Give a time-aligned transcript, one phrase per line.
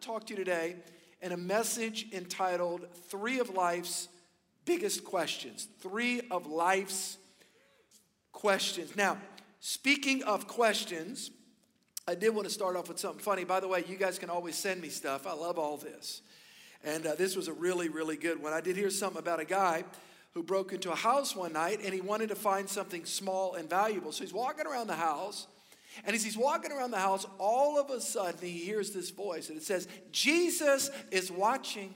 [0.00, 0.76] talk to you today
[1.20, 4.08] in a message entitled Three of Life's
[4.64, 5.68] Biggest Questions.
[5.80, 7.18] Three of Life's
[8.32, 8.96] Questions.
[8.96, 9.18] Now,
[9.60, 11.30] speaking of questions,
[12.08, 13.44] I did want to start off with something funny.
[13.44, 15.26] By the way, you guys can always send me stuff.
[15.26, 16.22] I love all this.
[16.82, 18.54] And uh, this was a really, really good one.
[18.54, 19.84] I did hear something about a guy
[20.32, 23.68] who broke into a house one night and he wanted to find something small and
[23.68, 24.12] valuable.
[24.12, 25.46] So he's walking around the house.
[26.04, 29.48] And as he's walking around the house, all of a sudden he hears this voice
[29.48, 31.94] and it says, Jesus is watching.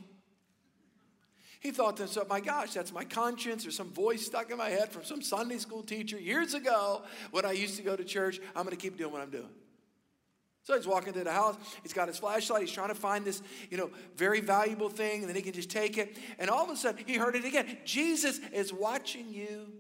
[1.61, 4.69] He thought to himself, my gosh, that's my conscience or some voice stuck in my
[4.69, 8.39] head from some Sunday school teacher years ago when I used to go to church.
[8.55, 9.49] I'm going to keep doing what I'm doing.
[10.65, 11.57] So he's walking through the house.
[11.83, 12.63] He's got his flashlight.
[12.63, 15.71] He's trying to find this, you know, very valuable thing, and then he can just
[15.71, 16.17] take it.
[16.39, 17.79] And all of a sudden, he heard it again.
[17.85, 19.73] Jesus is watching you.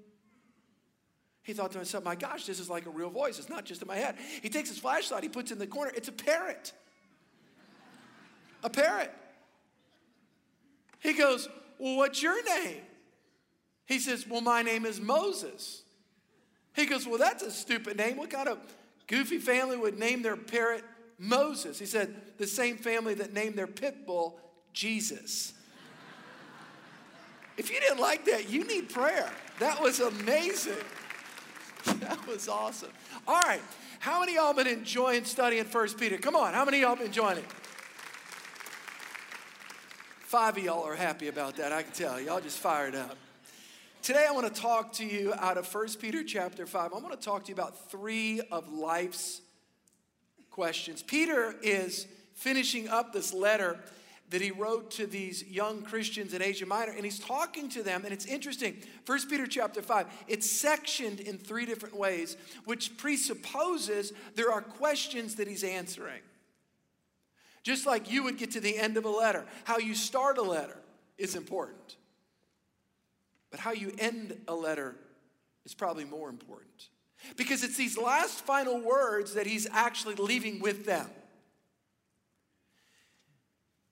[1.44, 3.38] He thought to himself, my gosh, this is like a real voice.
[3.38, 4.16] It's not just in my head.
[4.42, 5.92] He takes his flashlight, he puts it in the corner.
[5.94, 6.72] It's a parrot.
[8.62, 9.12] A parrot.
[11.00, 12.82] He goes, Well, what's your name?
[13.86, 15.82] He says, Well, my name is Moses.
[16.74, 18.16] He goes, Well, that's a stupid name.
[18.16, 18.58] What kind of
[19.06, 20.82] Goofy family would name their parrot
[21.18, 21.78] Moses.
[21.78, 24.40] He said, the same family that named their pit bull
[24.72, 25.52] Jesus.
[27.56, 29.30] if you didn't like that, you need prayer.
[29.60, 30.82] That was amazing.
[32.00, 32.90] That was awesome.
[33.26, 33.60] All right.
[33.98, 36.18] How many y'all been enjoying studying First Peter?
[36.18, 36.54] Come on.
[36.54, 37.44] How many y'all been enjoying it?
[40.18, 41.72] Five of y'all are happy about that.
[41.72, 42.20] I can tell.
[42.20, 43.16] Y'all just fired up.
[44.02, 46.92] Today I want to talk to you out of 1 Peter chapter 5.
[46.92, 49.40] I want to talk to you about three of life's
[50.50, 51.02] questions.
[51.02, 53.78] Peter is finishing up this letter
[54.30, 58.04] that he wrote to these young Christians in Asia Minor and he's talking to them
[58.04, 58.76] and it's interesting.
[59.06, 65.36] 1 Peter chapter 5, it's sectioned in three different ways which presupposes there are questions
[65.36, 66.22] that he's answering.
[67.62, 70.42] Just like you would get to the end of a letter, how you start a
[70.42, 70.76] letter
[71.16, 71.96] is important.
[73.50, 74.96] But how you end a letter
[75.64, 76.88] is probably more important.
[77.36, 81.08] Because it's these last final words that he's actually leaving with them.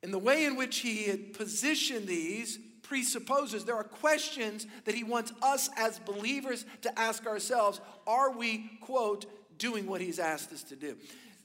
[0.03, 5.05] And the way in which he had positioned these presupposes there are questions that he
[5.05, 9.27] wants us as believers to ask ourselves Are we, quote,
[9.59, 10.97] doing what he's asked us to do?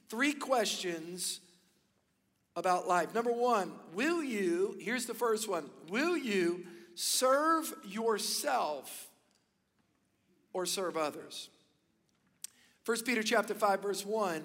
[0.08, 1.40] Three questions
[2.56, 3.14] about life.
[3.14, 6.64] Number one, will you, here's the first one, will you
[6.98, 9.08] serve yourself
[10.52, 11.48] or serve others.
[12.84, 14.44] 1 Peter chapter 5 verse 1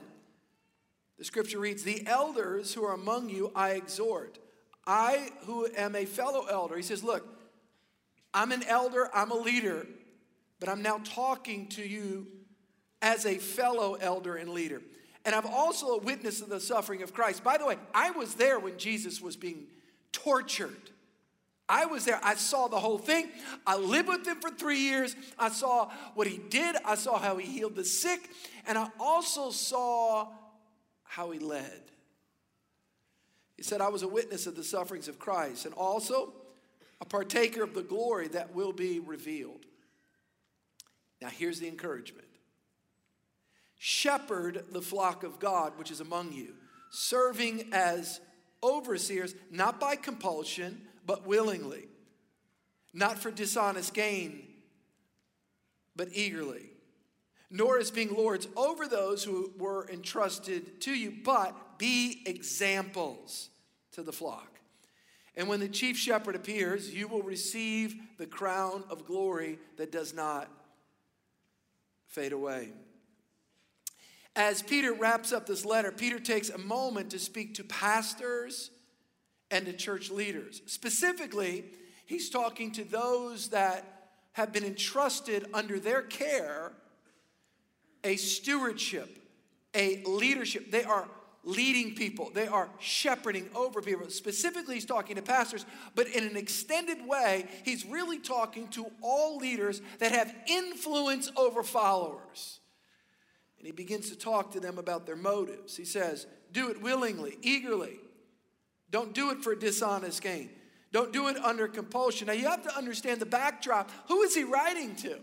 [1.18, 4.40] the scripture reads the elders who are among you I exhort
[4.86, 7.26] I who am a fellow elder he says look
[8.34, 9.86] I'm an elder I'm a leader
[10.60, 12.28] but I'm now talking to you
[13.02, 14.82] as a fellow elder and leader
[15.26, 18.36] and I'm also a witness of the suffering of Christ by the way I was
[18.36, 19.68] there when Jesus was being
[20.12, 20.92] tortured
[21.68, 22.20] I was there.
[22.22, 23.30] I saw the whole thing.
[23.66, 25.16] I lived with him for three years.
[25.40, 26.76] I saw what he did.
[26.84, 28.30] I saw how he healed the sick.
[28.68, 30.28] And I also saw
[31.16, 31.82] how he led.
[33.56, 36.34] He said, I was a witness of the sufferings of Christ and also
[37.00, 39.66] a partaker of the glory that will be revealed.
[41.22, 42.28] Now, here's the encouragement
[43.78, 46.56] shepherd the flock of God which is among you,
[46.90, 48.20] serving as
[48.64, 51.90] overseers, not by compulsion but willingly,
[52.92, 54.48] not for dishonest gain,
[55.96, 56.73] but eagerly,
[57.54, 63.52] nor as being lords over those who were entrusted to you, but be examples
[63.92, 64.60] to the flock.
[65.38, 70.16] And when the chief shepherd appears, you will receive the crown of glory that does
[70.16, 70.50] not
[72.08, 72.70] fade away.
[74.36, 78.72] As Peter wraps up this letter, Peter takes a moment to speak to pastors
[79.52, 80.64] and to church leaders.
[80.66, 81.66] Specifically,
[82.08, 86.72] he's talking to those that have been entrusted under their care
[88.04, 89.20] a stewardship,
[89.74, 90.72] a leadership.
[90.72, 91.08] They are
[91.46, 94.10] leading people, they are shepherding over people.
[94.10, 99.38] Specifically, he's talking to pastors, but in an extended way, he's really talking to all
[99.38, 102.60] leaders that have influence over followers.
[103.58, 105.76] And he begins to talk to them about their motives.
[105.76, 108.00] He says, Do it willingly, eagerly
[108.94, 110.52] don't do it for dishonest gain.
[110.92, 112.28] Don't do it under compulsion.
[112.28, 113.90] Now, you have to understand the backdrop.
[114.08, 115.18] Who is he writing to?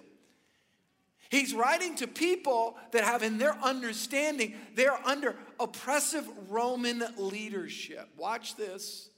[1.31, 8.09] He's writing to people that have in their understanding, they're under oppressive Roman leadership.
[8.17, 9.09] Watch this.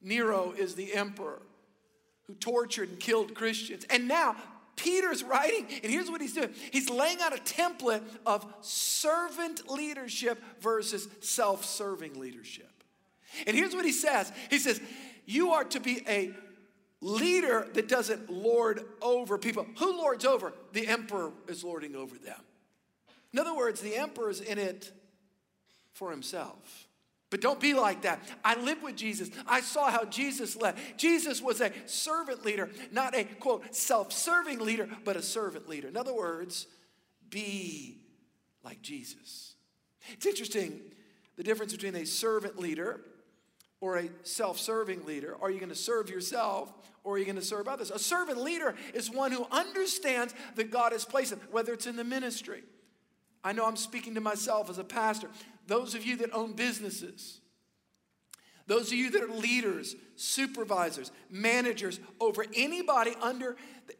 [0.00, 1.42] Nero is the emperor
[2.26, 3.84] who tortured and killed Christians.
[3.90, 4.36] And now
[4.76, 10.42] Peter's writing, and here's what he's doing he's laying out a template of servant leadership
[10.60, 12.70] versus self serving leadership.
[13.46, 14.80] And here's what he says He says,
[15.26, 16.32] You are to be a
[17.02, 19.66] leader that doesn't lord over people.
[19.78, 20.54] Who lords over?
[20.72, 22.40] The emperor is lording over them.
[23.32, 24.90] In other words, the emperor is in it
[25.92, 26.88] for himself.
[27.28, 28.20] But don't be like that.
[28.44, 29.30] I lived with Jesus.
[29.46, 30.76] I saw how Jesus led.
[30.96, 35.88] Jesus was a servant leader, not a quote self serving leader, but a servant leader.
[35.88, 36.66] In other words,
[37.30, 37.96] be
[38.62, 39.54] like Jesus.
[40.10, 40.80] It's interesting
[41.36, 43.00] the difference between a servant leader
[43.82, 45.36] or a self serving leader.
[45.42, 46.72] Are you going to serve yourself
[47.04, 47.90] or are you going to serve others?
[47.90, 51.96] A servant leader is one who understands that God has placed him, whether it's in
[51.96, 52.62] the ministry.
[53.44, 55.28] I know I'm speaking to myself as a pastor.
[55.66, 57.40] Those of you that own businesses,
[58.66, 63.56] those of you that are leaders, supervisors, managers over anybody under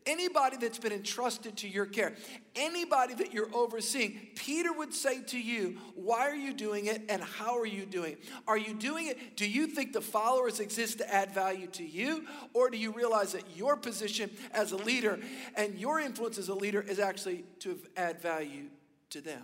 [0.07, 2.15] anybody that's been entrusted to your care,
[2.55, 7.23] anybody that you're overseeing, Peter would say to you, Why are you doing it and
[7.23, 8.25] how are you doing it?
[8.47, 9.37] Are you doing it?
[9.37, 12.27] Do you think the followers exist to add value to you?
[12.55, 15.19] Or do you realize that your position as a leader
[15.57, 18.67] and your influence as a leader is actually to add value
[19.11, 19.43] to them?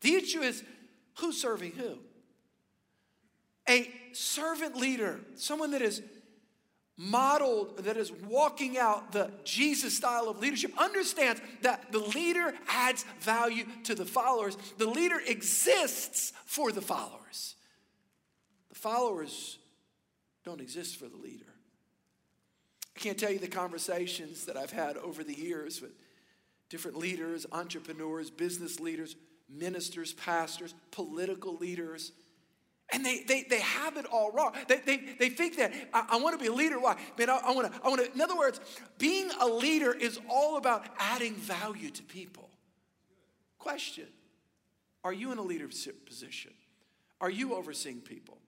[0.00, 0.62] The issue is
[1.18, 1.98] who's serving who?
[3.68, 6.02] A servant leader, someone that is
[6.96, 13.04] modeled, that is walking out the Jesus style of leadership, understands that the leader adds
[13.20, 14.56] value to the followers.
[14.78, 17.56] The leader exists for the followers.
[18.70, 19.58] The followers
[20.44, 21.44] don't exist for the leader.
[22.96, 25.92] I can't tell you the conversations that I've had over the years with
[26.70, 29.16] different leaders, entrepreneurs, business leaders,
[29.50, 32.12] ministers, pastors, political leaders
[32.92, 34.52] and they, they, they have it all wrong.
[34.68, 36.78] They, they, they think that I, I want to be a leader.
[36.78, 36.96] Why?
[37.18, 38.60] Man, I, I want to, I want to, in other words,
[38.98, 42.48] being a leader is all about adding value to people.
[43.58, 44.06] Question
[45.02, 46.52] Are you in a leadership position?
[47.20, 48.38] Are you overseeing people?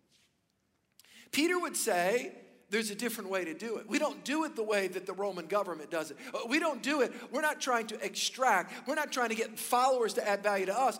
[1.33, 2.33] Peter would say,
[2.71, 3.89] there's a different way to do it.
[3.89, 6.19] We don't do it the way that the Roman government does it.
[6.35, 7.13] Uh, we don't do it.
[7.33, 10.79] We're not trying to extract, we're not trying to get followers to add value to
[10.79, 10.99] us.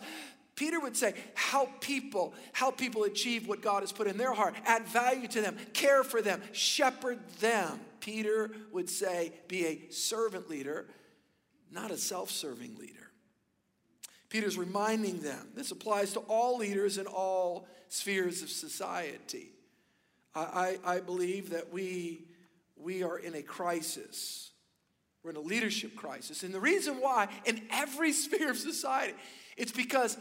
[0.59, 4.53] Peter would say, help people, help people achieve what God has put in their heart,
[4.65, 7.79] add value to them, care for them, shepherd them.
[8.01, 10.85] Peter would say, be a servant leader,
[11.71, 13.09] not a self serving leader.
[14.27, 19.53] Peter's reminding them this applies to all leaders in all spheres of society.
[20.35, 22.25] I, I, I believe that we,
[22.75, 24.51] we are in a crisis.
[25.23, 26.43] We're in a leadership crisis.
[26.43, 29.13] And the reason why, in every sphere of society,
[29.55, 30.17] it's because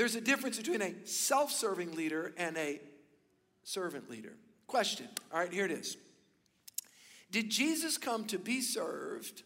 [0.00, 2.80] there's a difference between a self serving leader and a
[3.64, 4.32] servant leader.
[4.66, 5.06] Question.
[5.30, 5.98] All right, here it is.
[7.30, 9.42] Did Jesus come to be served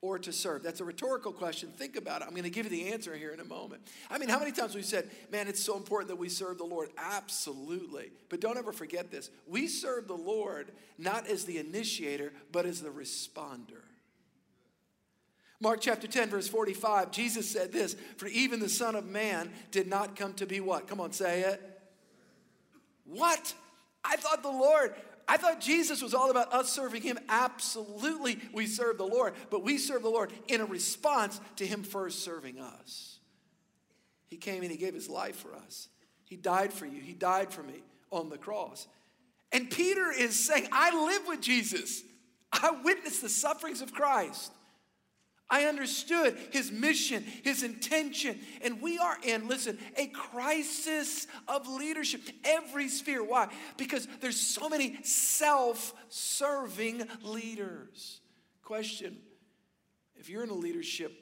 [0.00, 0.62] or to serve?
[0.62, 1.70] That's a rhetorical question.
[1.70, 2.26] Think about it.
[2.26, 3.82] I'm going to give you the answer here in a moment.
[4.08, 6.64] I mean, how many times we've said, man, it's so important that we serve the
[6.64, 6.90] Lord?
[6.96, 8.12] Absolutely.
[8.28, 9.30] But don't ever forget this.
[9.48, 13.82] We serve the Lord not as the initiator, but as the responder.
[15.60, 19.86] Mark chapter 10, verse 45, Jesus said this For even the Son of Man did
[19.86, 20.86] not come to be what?
[20.86, 21.62] Come on, say it.
[23.04, 23.54] What?
[24.04, 24.94] I thought the Lord,
[25.26, 27.18] I thought Jesus was all about us serving Him.
[27.28, 31.82] Absolutely, we serve the Lord, but we serve the Lord in a response to Him
[31.82, 33.18] first serving us.
[34.28, 35.88] He came and He gave His life for us.
[36.24, 38.86] He died for you, He died for me on the cross.
[39.52, 42.02] And Peter is saying, I live with Jesus,
[42.52, 44.52] I witnessed the sufferings of Christ.
[45.48, 52.20] I understood his mission, his intention, and we are in, listen, a crisis of leadership,
[52.44, 53.22] every sphere.
[53.22, 53.48] Why?
[53.76, 58.20] Because there's so many self serving leaders.
[58.62, 59.18] Question
[60.16, 61.12] If you're in a leadership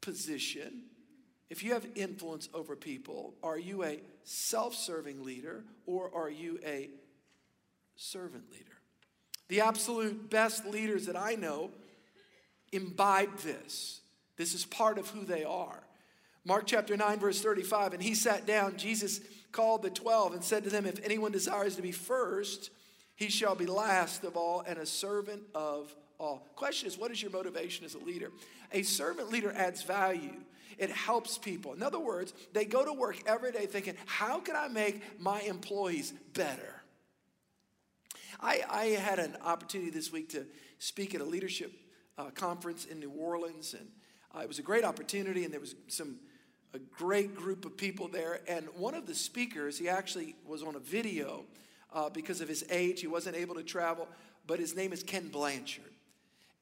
[0.00, 0.84] position,
[1.50, 6.58] if you have influence over people, are you a self serving leader or are you
[6.64, 6.88] a
[7.96, 8.64] servant leader?
[9.48, 11.72] The absolute best leaders that I know
[12.72, 14.00] imbibe this.
[14.36, 15.82] This is part of who they are.
[16.44, 17.94] Mark chapter 9, verse 35.
[17.94, 19.20] And he sat down, Jesus
[19.52, 22.70] called the 12 and said to them, If anyone desires to be first,
[23.14, 26.46] he shall be last of all and a servant of all.
[26.56, 28.30] Question is, what is your motivation as a leader?
[28.72, 30.40] A servant leader adds value.
[30.78, 31.74] It helps people.
[31.74, 35.40] In other words, they go to work every day thinking, how can I make my
[35.40, 36.80] employees better?
[38.40, 40.46] I, I had an opportunity this week to
[40.78, 41.72] speak at a leadership
[42.18, 43.88] uh, conference in New Orleans, and
[44.34, 46.18] uh, it was a great opportunity, and there was some
[46.72, 48.40] a great group of people there.
[48.46, 51.44] And one of the speakers, he actually was on a video
[51.92, 53.00] uh, because of his age.
[53.00, 54.08] He wasn't able to travel,
[54.46, 55.92] but his name is Ken Blanchard.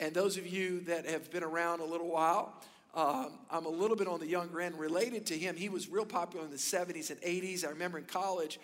[0.00, 2.55] And those of you that have been around a little while,
[2.95, 5.57] um, I'm a little bit on the younger end related to him.
[5.57, 7.67] He was real popular in the 70s and 80s.
[7.67, 8.59] I remember in college,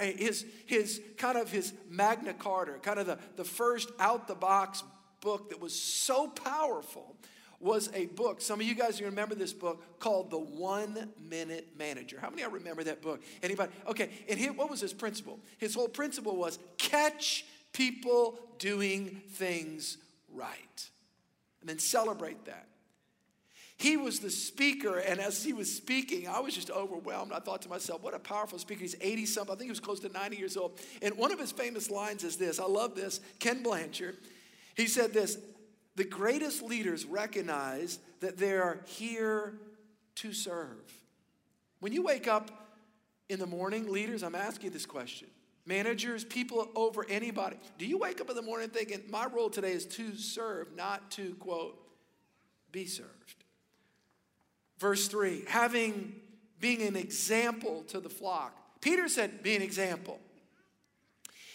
[0.00, 4.82] his, his kind of his Magna Carta, kind of the, the first out the box
[5.20, 7.16] book that was so powerful
[7.60, 8.40] was a book.
[8.40, 12.18] Some of you guys remember this book called The One Minute Manager.
[12.20, 13.22] How many of you remember that book?
[13.42, 13.72] Anybody?
[13.88, 15.40] Okay, and here, what was his principle?
[15.58, 19.98] His whole principle was catch people doing things
[20.32, 20.90] right
[21.60, 22.66] and then celebrate that.
[23.78, 27.32] He was the speaker, and as he was speaking, I was just overwhelmed.
[27.32, 28.80] I thought to myself, what a powerful speaker.
[28.80, 30.80] He's 80 something, I think he was close to 90 years old.
[31.02, 33.20] And one of his famous lines is this I love this.
[33.38, 34.16] Ken Blanchard,
[34.76, 35.38] he said this
[35.96, 39.54] The greatest leaders recognize that they are here
[40.16, 40.92] to serve.
[41.80, 42.50] When you wake up
[43.28, 45.28] in the morning, leaders, I'm asking you this question
[45.66, 47.56] managers, people over anybody.
[47.76, 51.10] Do you wake up in the morning thinking, my role today is to serve, not
[51.12, 51.76] to, quote,
[52.70, 53.10] be served?
[54.78, 56.14] Verse 3 having
[56.60, 58.56] being an example to the flock.
[58.80, 60.18] Peter said, be an example.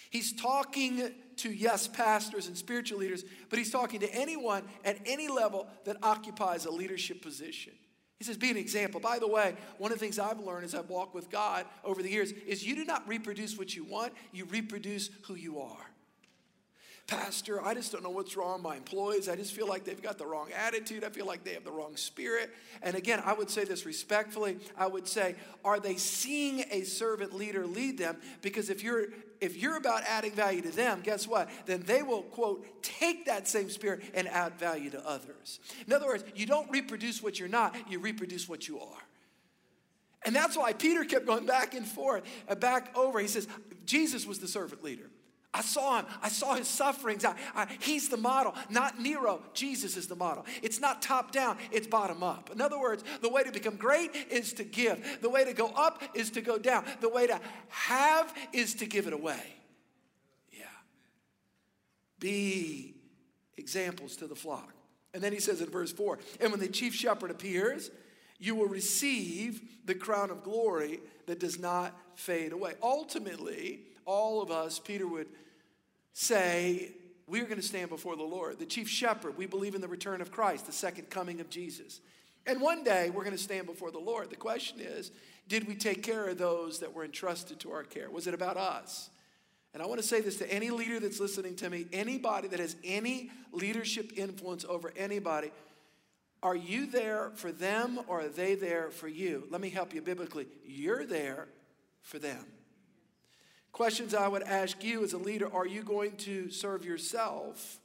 [0.09, 5.27] He's talking to, yes, pastors and spiritual leaders, but he's talking to anyone at any
[5.27, 7.73] level that occupies a leadership position.
[8.17, 8.99] He says, be an example.
[8.99, 12.03] By the way, one of the things I've learned as I've walked with God over
[12.03, 15.87] the years is you do not reproduce what you want, you reproduce who you are.
[17.07, 19.27] Pastor, I just don't know what's wrong with my employees.
[19.27, 21.03] I just feel like they've got the wrong attitude.
[21.03, 22.51] I feel like they have the wrong spirit.
[22.83, 24.59] And again, I would say this respectfully.
[24.77, 25.35] I would say,
[25.65, 28.17] are they seeing a servant leader lead them?
[28.41, 29.07] Because if you're
[29.41, 31.49] if you're about adding value to them, guess what?
[31.65, 35.59] Then they will quote take that same spirit and add value to others.
[35.87, 39.03] In other words, you don't reproduce what you're not, you reproduce what you are.
[40.23, 43.19] And that's why Peter kept going back and forth, uh, back over.
[43.19, 43.47] He says,
[43.85, 45.09] Jesus was the servant leader.
[45.53, 46.05] I saw him.
[46.21, 47.25] I saw his sufferings.
[47.25, 49.41] I, I, he's the model, not Nero.
[49.53, 50.45] Jesus is the model.
[50.61, 52.49] It's not top down, it's bottom up.
[52.51, 55.19] In other words, the way to become great is to give.
[55.21, 56.85] The way to go up is to go down.
[57.01, 59.43] The way to have is to give it away.
[60.53, 60.63] Yeah.
[62.19, 62.95] Be
[63.57, 64.73] examples to the flock.
[65.13, 67.91] And then he says in verse 4 And when the chief shepherd appears,
[68.39, 72.73] you will receive the crown of glory that does not fade away.
[72.81, 73.81] Ultimately,
[74.11, 75.27] all of us, Peter would
[76.11, 76.91] say,
[77.27, 78.59] we're going to stand before the Lord.
[78.59, 82.01] The chief shepherd, we believe in the return of Christ, the second coming of Jesus.
[82.45, 84.29] And one day we're going to stand before the Lord.
[84.29, 85.11] The question is,
[85.47, 88.09] did we take care of those that were entrusted to our care?
[88.09, 89.09] Was it about us?
[89.73, 92.59] And I want to say this to any leader that's listening to me, anybody that
[92.59, 95.51] has any leadership influence over anybody.
[96.43, 99.47] Are you there for them or are they there for you?
[99.49, 100.47] Let me help you biblically.
[100.65, 101.47] You're there
[102.01, 102.45] for them.
[103.71, 107.79] Questions I would ask you as a leader are you going to serve yourself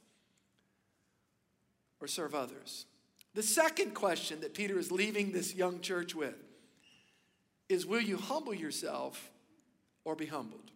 [2.01, 2.87] or serve others?
[3.35, 6.35] The second question that Peter is leaving this young church with
[7.69, 9.31] is Will you humble yourself
[10.05, 10.71] or be humbled?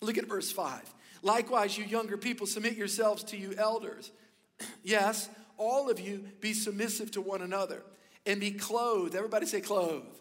[0.00, 0.94] Look at verse 5.
[1.22, 4.10] Likewise, you younger people, submit yourselves to you elders.
[4.82, 7.82] yes, all of you be submissive to one another
[8.26, 9.14] and be clothed.
[9.14, 10.18] Everybody say clothed.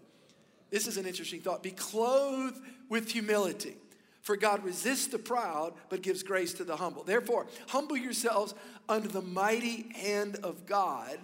[0.69, 1.63] This is an interesting thought.
[1.63, 3.75] Be clothed with humility.
[4.21, 7.03] For God resists the proud, but gives grace to the humble.
[7.03, 8.53] Therefore, humble yourselves
[8.87, 11.17] under the mighty hand of God,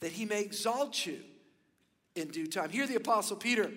[0.00, 1.18] that he may exalt you
[2.14, 2.70] in due time.
[2.70, 3.70] Here, the Apostle Peter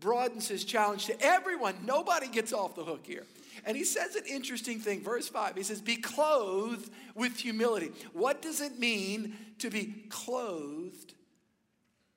[0.00, 1.74] broadens his challenge to everyone.
[1.84, 3.24] Nobody gets off the hook here.
[3.64, 5.02] And he says an interesting thing.
[5.02, 7.90] Verse 5, he says, Be clothed with humility.
[8.12, 11.14] What does it mean to be clothed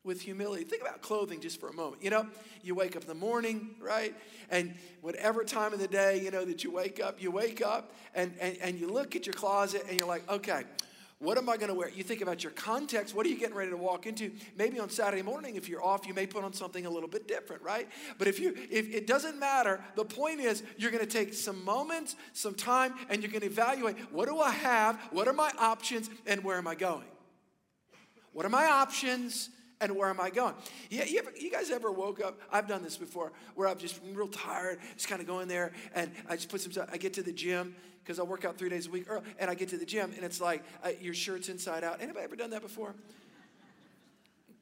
[0.03, 0.63] with humility.
[0.63, 2.03] Think about clothing just for a moment.
[2.03, 2.27] You know,
[2.63, 4.15] you wake up in the morning, right?
[4.49, 7.93] And whatever time of the day, you know, that you wake up, you wake up
[8.15, 10.63] and, and, and you look at your closet and you're like, okay,
[11.19, 11.87] what am I going to wear?
[11.89, 13.13] You think about your context.
[13.13, 14.31] What are you getting ready to walk into?
[14.57, 17.27] Maybe on Saturday morning, if you're off, you may put on something a little bit
[17.27, 17.87] different, right?
[18.17, 21.63] But if you, if it doesn't matter, the point is you're going to take some
[21.63, 24.99] moments, some time, and you're going to evaluate what do I have?
[25.11, 26.09] What are my options?
[26.25, 27.05] And where am I going?
[28.33, 29.51] What are my options?
[29.81, 30.53] And where am I going?
[30.89, 32.39] Yeah, you, ever, you, guys ever woke up?
[32.51, 36.11] I've done this before, where I'm just real tired, just kind of going there, and
[36.29, 36.71] I just put some.
[36.91, 39.07] I get to the gym because I work out three days a week,
[39.39, 42.01] and I get to the gym, and it's like uh, your shirt's inside out.
[42.01, 42.95] Anybody ever done that before?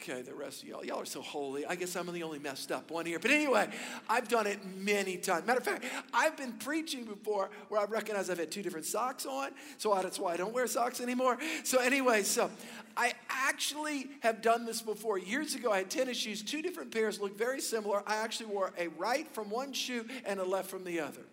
[0.02, 1.66] Okay, the rest of y'all, y'all are so holy.
[1.66, 3.20] I guess I'm the only messed up one here.
[3.20, 3.68] But anyway,
[4.08, 5.46] I've done it many times.
[5.46, 9.26] Matter of fact, I've been preaching before where I recognize I've had two different socks
[9.26, 11.38] on, so that's why I don't wear socks anymore.
[11.66, 12.50] So anyway, so
[12.96, 15.18] I actually have done this before.
[15.18, 18.02] Years ago, I had tennis shoes, two different pairs, looked very similar.
[18.08, 21.26] I actually wore a right from one shoe and a left from the other.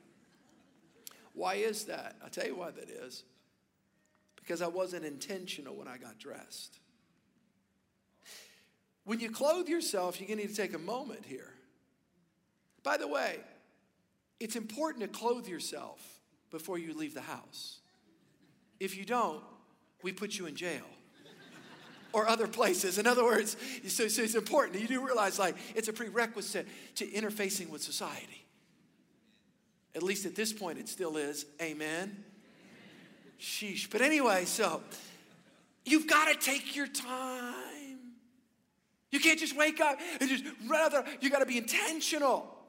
[1.35, 2.17] Why is that?
[2.25, 3.23] I'll tell you why that is
[4.35, 6.79] because I wasn't intentional when I got dressed.
[9.07, 11.55] When you clothe yourself, you're going to need to take a moment here.
[12.83, 13.39] By the way,
[14.41, 16.01] it's important to clothe yourself
[16.51, 17.79] before you leave the house.
[18.81, 19.43] If you don't,
[20.03, 20.85] we put you in jail
[22.13, 22.99] or other places.
[22.99, 24.81] In other words, so, so it's important.
[24.81, 28.45] You do realize, like, it's a prerequisite to interfacing with society.
[29.95, 31.47] At least at this point, it still is.
[31.63, 32.25] Amen.
[33.41, 33.89] Sheesh.
[33.89, 34.83] But anyway, so
[35.85, 37.76] you've got to take your time.
[39.11, 42.53] You can't just wake up and just rather, you got to be intentional.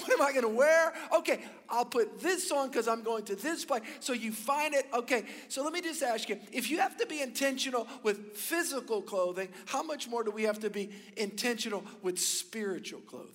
[0.00, 0.92] What am I going to wear?
[1.12, 3.82] Okay, I'll put this on because I'm going to this place.
[3.98, 4.86] So you find it.
[4.94, 9.02] Okay, so let me just ask you if you have to be intentional with physical
[9.02, 13.32] clothing, how much more do we have to be intentional with spiritual clothing?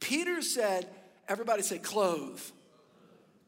[0.00, 0.90] Peter said,
[1.28, 2.42] everybody say, clothe.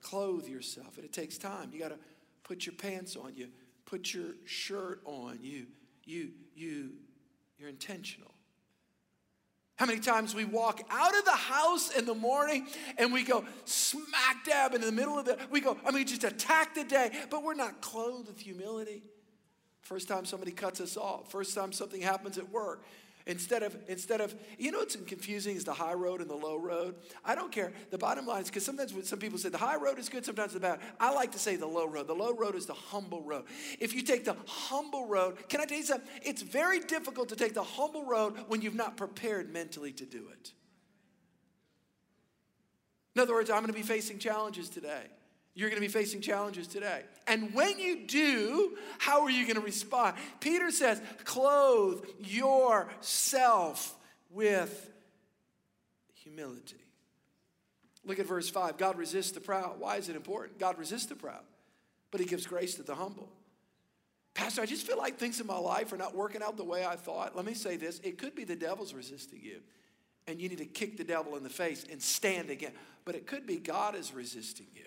[0.00, 0.96] Clothe yourself.
[0.96, 1.70] And it takes time.
[1.72, 1.98] You got to
[2.44, 3.32] put your pants on.
[3.36, 3.48] You
[3.84, 5.40] put your shirt on.
[5.42, 5.66] You,
[6.04, 6.92] you, you,
[7.58, 8.34] you're intentional.
[9.76, 13.44] How many times we walk out of the house in the morning and we go
[13.64, 17.10] smack dab in the middle of the, we go, I mean, just attack the day,
[17.28, 19.02] but we're not clothed with humility.
[19.80, 22.84] First time somebody cuts us off, first time something happens at work,
[23.26, 26.58] Instead of, instead of, you know what's confusing is the high road and the low
[26.58, 26.94] road.
[27.24, 27.72] I don't care.
[27.90, 30.26] The bottom line is because sometimes when some people say the high road is good,
[30.26, 30.80] sometimes the bad.
[31.00, 32.06] I like to say the low road.
[32.06, 33.44] The low road is the humble road.
[33.80, 36.08] If you take the humble road, can I tell you something?
[36.22, 40.28] It's very difficult to take the humble road when you've not prepared mentally to do
[40.30, 40.52] it.
[43.16, 45.04] In other words, I'm going to be facing challenges today.
[45.54, 47.02] You're going to be facing challenges today.
[47.28, 50.16] And when you do, how are you going to respond?
[50.40, 53.94] Peter says, clothe yourself
[54.30, 54.90] with
[56.14, 56.76] humility.
[58.04, 58.76] Look at verse 5.
[58.76, 59.78] God resists the proud.
[59.78, 60.58] Why is it important?
[60.58, 61.42] God resists the proud,
[62.10, 63.30] but he gives grace to the humble.
[64.34, 66.84] Pastor, I just feel like things in my life are not working out the way
[66.84, 67.36] I thought.
[67.36, 69.60] Let me say this it could be the devil's resisting you,
[70.26, 72.72] and you need to kick the devil in the face and stand again.
[73.04, 74.84] But it could be God is resisting you.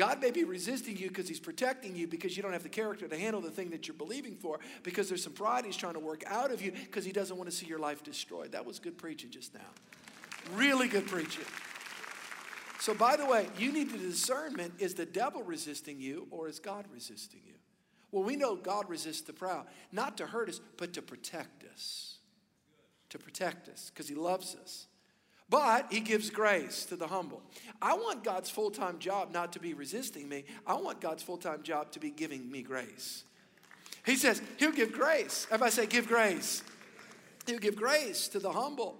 [0.00, 3.06] God may be resisting you because he's protecting you because you don't have the character
[3.06, 6.00] to handle the thing that you're believing for because there's some pride he's trying to
[6.00, 8.52] work out of you because he doesn't want to see your life destroyed.
[8.52, 9.60] That was good preaching just now.
[10.54, 11.44] Really good preaching.
[12.78, 16.58] So, by the way, you need the discernment is the devil resisting you or is
[16.60, 17.56] God resisting you?
[18.10, 22.16] Well, we know God resists the proud, not to hurt us, but to protect us.
[23.10, 24.86] To protect us because he loves us.
[25.50, 27.42] But he gives grace to the humble.
[27.82, 31.38] I want God's full time job not to be resisting me, I want God's full
[31.38, 33.24] time job to be giving me grace.
[34.06, 35.46] He says, He'll give grace.
[35.50, 36.62] Everybody say, Give grace.
[37.46, 38.96] He'll give grace to the humble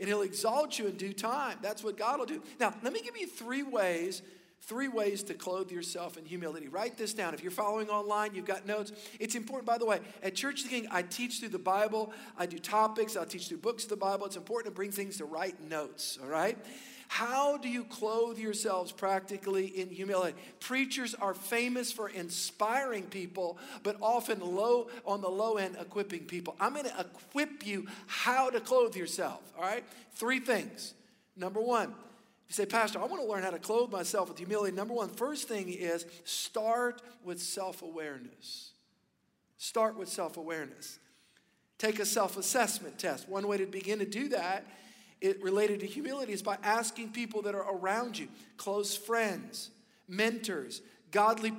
[0.00, 1.58] and He'll exalt you in due time.
[1.62, 2.42] That's what God will do.
[2.58, 4.22] Now, let me give you three ways
[4.64, 6.68] Three ways to clothe yourself in humility.
[6.68, 7.34] Write this down.
[7.34, 8.92] If you're following online, you've got notes.
[9.18, 12.12] It's important, by the way, at Church of the King, I teach through the Bible,
[12.38, 14.24] I do topics, I'll teach through books of the Bible.
[14.26, 16.56] It's important to bring things to write notes, all right?
[17.08, 20.38] How do you clothe yourselves practically in humility?
[20.60, 26.54] Preachers are famous for inspiring people, but often low on the low end equipping people.
[26.60, 29.84] I'm going to equip you how to clothe yourself, all right?
[30.14, 30.94] Three things.
[31.36, 31.94] Number one,
[32.52, 34.76] you say, Pastor, I want to learn how to clothe myself with humility.
[34.76, 38.72] Number one, first thing is start with self awareness.
[39.56, 40.98] Start with self awareness.
[41.78, 43.26] Take a self assessment test.
[43.26, 44.66] One way to begin to do that,
[45.22, 49.70] it related to humility, is by asking people that are around you, close friends,
[50.06, 51.54] mentors, godly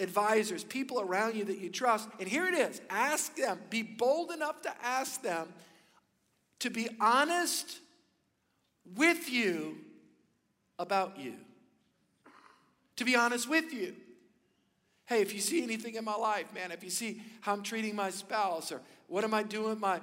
[0.00, 2.08] advisors, people around you that you trust.
[2.18, 5.46] And here it is ask them, be bold enough to ask them
[6.58, 7.78] to be honest
[8.96, 9.76] with you
[10.78, 11.34] about you.
[12.96, 13.94] To be honest with you.
[15.06, 17.94] Hey, if you see anything in my life, man, if you see how I'm treating
[17.94, 20.00] my spouse or what am I doing with my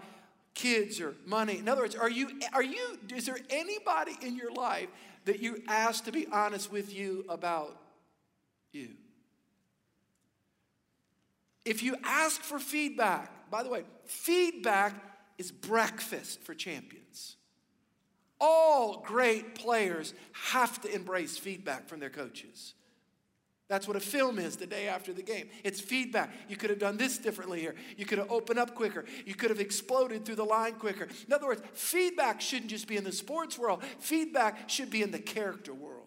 [0.54, 1.58] kids or money.
[1.58, 4.88] In other words, are you are you is there anybody in your life
[5.26, 7.78] that you ask to be honest with you about
[8.72, 8.90] you?
[11.66, 14.96] If you ask for feedback, by the way, feedback
[15.38, 17.03] is breakfast for champions.
[18.46, 22.74] All great players have to embrace feedback from their coaches.
[23.70, 25.48] That's what a film is the day after the game.
[25.64, 26.30] It's feedback.
[26.50, 27.74] You could have done this differently here.
[27.96, 29.06] You could have opened up quicker.
[29.26, 31.08] You could have exploded through the line quicker.
[31.26, 35.12] In other words, feedback shouldn't just be in the sports world, feedback should be in
[35.12, 36.04] the character world.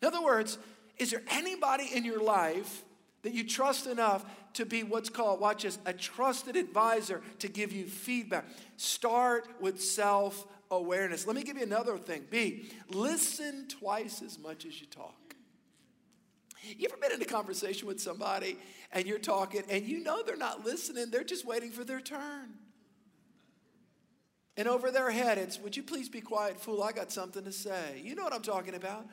[0.00, 0.58] In other words,
[0.96, 2.84] is there anybody in your life
[3.22, 7.72] that you trust enough to be what's called, watch this, a trusted advisor to give
[7.72, 8.44] you feedback?
[8.76, 11.26] Start with self awareness.
[11.26, 12.26] Let me give you another thing.
[12.30, 15.14] B, listen twice as much as you talk.
[16.62, 18.56] You ever been in a conversation with somebody
[18.92, 22.50] and you're talking and you know they're not listening, they're just waiting for their turn?
[24.56, 26.82] And over their head, it's, Would you please be quiet, fool?
[26.82, 28.02] I got something to say.
[28.04, 29.06] You know what I'm talking about.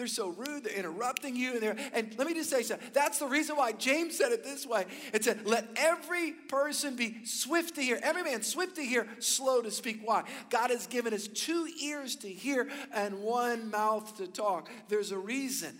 [0.00, 1.52] They're so rude, they're interrupting you.
[1.52, 2.88] And, they're, and let me just say something.
[2.94, 4.86] That's the reason why James said it this way.
[5.12, 9.60] It said, Let every person be swift to hear, every man swift to hear, slow
[9.60, 10.00] to speak.
[10.02, 10.22] Why?
[10.48, 14.70] God has given us two ears to hear and one mouth to talk.
[14.88, 15.78] There's a reason.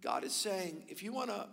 [0.00, 1.46] God is saying, if you want to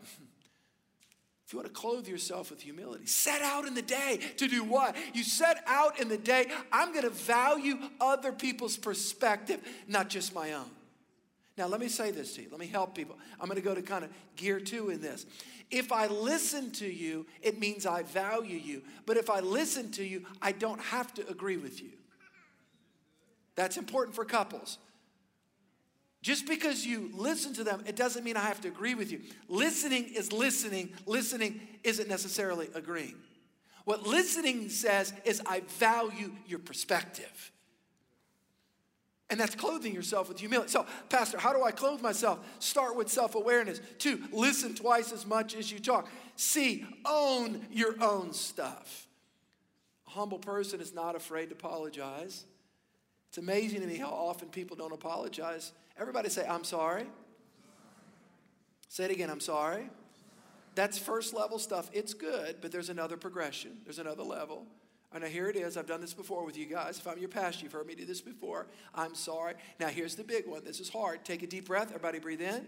[1.48, 4.66] if you want to clothe yourself with humility, set out in the day to do
[4.66, 4.98] what?
[5.14, 10.36] You set out in the day, I'm going to value other people's perspective, not just
[10.36, 10.70] my own.
[11.58, 12.50] Now, let me say this to you.
[12.52, 13.18] Let me help people.
[13.40, 15.26] I'm going to go to kind of gear two in this.
[15.72, 18.82] If I listen to you, it means I value you.
[19.06, 21.92] But if I listen to you, I don't have to agree with you.
[23.56, 24.80] That's important for couples.
[26.28, 29.22] Just because you listen to them, it doesn't mean I have to agree with you.
[29.48, 33.16] Listening is listening, listening isn't necessarily agreeing.
[33.86, 37.54] What listening says is, I value your perspective.
[39.30, 40.70] And that's clothing yourself with humility.
[40.70, 42.46] So, Pastor, how do I clothe myself?
[42.60, 43.80] Start with self awareness.
[43.98, 46.10] Two, listen twice as much as you talk.
[46.36, 49.08] C, own your own stuff.
[50.08, 52.44] A humble person is not afraid to apologize.
[53.30, 55.72] It's amazing to me how often people don't apologize.
[56.00, 57.08] Everybody say, I'm sorry.
[58.90, 59.90] Say it again, I'm sorry.
[60.76, 61.90] That's first level stuff.
[61.92, 64.66] It's good, but there's another progression, there's another level.
[65.14, 65.78] And now here it is.
[65.78, 67.00] I've done this before with you guys.
[67.00, 68.68] If I'm your pastor, you've heard me do this before.
[68.94, 69.54] I'm sorry.
[69.80, 70.66] Now here's the big one.
[70.66, 71.24] This is hard.
[71.24, 71.88] Take a deep breath.
[71.88, 72.68] Everybody breathe in.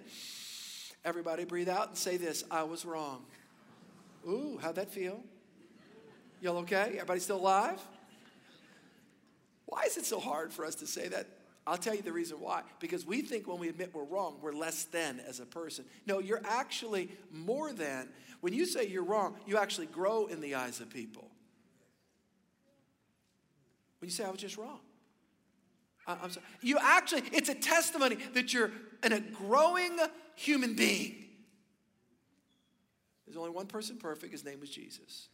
[1.03, 3.25] Everybody breathe out and say this I was wrong.
[4.27, 5.21] Ooh, how'd that feel?
[6.41, 6.91] Y'all okay?
[6.93, 7.79] Everybody still alive?
[9.65, 11.27] Why is it so hard for us to say that?
[11.69, 12.63] I'll tell you the reason why.
[12.79, 15.85] Because we think when we admit we're wrong, we're less than as a person.
[16.07, 18.09] No, you're actually more than.
[18.41, 21.29] When you say you're wrong, you actually grow in the eyes of people.
[23.99, 24.79] When you say, I was just wrong.
[26.07, 26.45] I, am sorry.
[26.61, 28.71] You actually, it's a testimony that you're
[29.03, 29.95] in a growing
[30.35, 31.23] human being.
[33.27, 35.27] There's only one person perfect, his name was Jesus.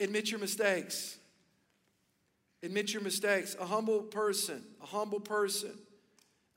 [0.00, 1.18] Admit your mistakes.
[2.62, 3.56] Admit your mistakes.
[3.58, 5.72] A humble person, a humble person,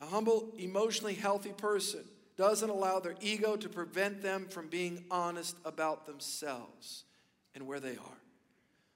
[0.01, 2.01] a humble, emotionally healthy person
[2.35, 7.03] doesn't allow their ego to prevent them from being honest about themselves
[7.55, 8.17] and where they are.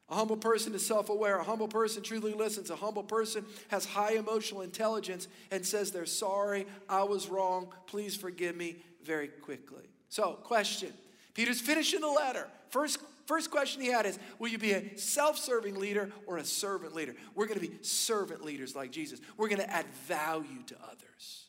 [0.10, 1.38] A humble person is self aware.
[1.38, 2.70] A humble person truly listens.
[2.70, 8.16] A humble person has high emotional intelligence and says they're sorry, I was wrong, please
[8.16, 9.84] forgive me very quickly.
[10.10, 10.94] So, question
[11.34, 12.48] Peter's finishing the letter.
[12.70, 16.46] First First question he had is Will you be a self serving leader or a
[16.46, 17.14] servant leader?
[17.36, 19.20] We're going to be servant leaders like Jesus.
[19.36, 21.46] We're going to add value to others.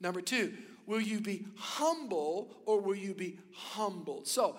[0.00, 0.54] Number two,
[0.86, 4.26] will you be humble or will you be humbled?
[4.26, 4.56] So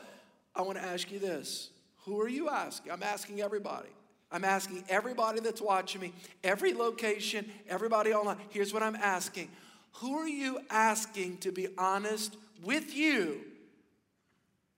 [0.55, 1.71] I want to ask you this
[2.05, 2.91] Who are you asking?
[2.91, 3.89] I'm asking everybody.
[4.31, 8.37] I'm asking everybody that's watching me, every location, everybody online.
[8.49, 9.49] Here's what I'm asking
[9.93, 13.41] Who are you asking to be honest with you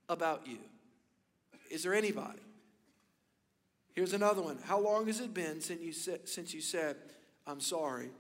[0.08, 0.60] about you?
[1.76, 2.40] Is there anybody?
[3.92, 4.58] Here's another one.
[4.64, 6.96] How long has it been since you said, since you said
[7.46, 8.12] I'm sorry,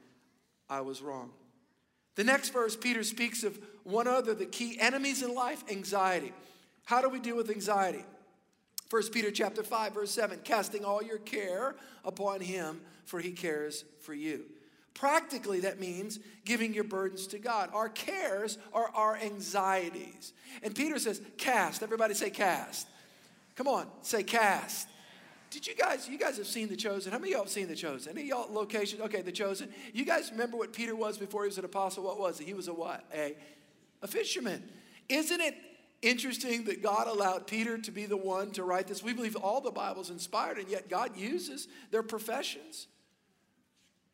[0.70, 1.32] I was wrong?
[2.16, 6.34] The next verse, Peter speaks of one other, the key enemies in life, anxiety.
[6.84, 8.04] How do we deal with anxiety?
[8.90, 13.86] 1 Peter chapter 5, verse 7, casting all your care upon him, for he cares
[14.02, 14.44] for you.
[14.94, 17.70] Practically, that means giving your burdens to God.
[17.74, 20.34] Our cares are our anxieties.
[20.62, 21.84] And Peter says, cast.
[21.84, 22.88] Everybody say cast.
[23.56, 24.90] Come on, say cast.
[25.50, 27.14] Did you guys, you guys have seen The Chosen?
[27.14, 28.18] How many of y'all have seen The Chosen?
[28.18, 29.02] Any y'all location?
[29.02, 29.70] Okay, The Chosen.
[29.94, 32.04] You guys remember what Peter was before he was an apostle?
[32.04, 32.46] What was he?
[32.46, 33.06] He was a what?
[33.14, 33.38] A,
[34.02, 34.62] a fisherman.
[35.08, 35.56] Isn't it
[36.02, 39.02] interesting that God allowed Peter to be the one to write this?
[39.02, 42.88] We believe all the Bible's inspired, and yet God uses their professions.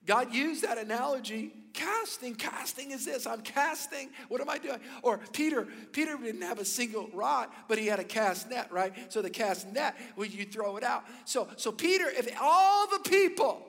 [0.06, 4.80] God used that analogy casting casting is this i'm casting what am i doing?
[5.04, 8.94] Or peter peter didn't have a single rod but he had a cast net right?
[9.12, 11.04] So the cast net well you throw it out.
[11.26, 13.66] So so peter if all the people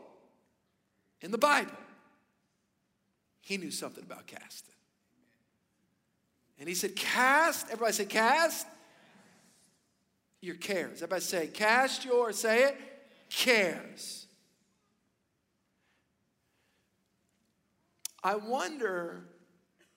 [1.21, 1.73] in the bible
[3.41, 4.75] he knew something about casting.
[6.59, 8.67] And he said cast everybody say cast
[10.41, 11.03] your cares.
[11.03, 12.77] Everybody say cast your say it
[13.31, 14.22] cares
[18.23, 19.25] I wonder